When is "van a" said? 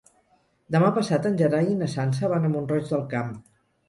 2.31-2.51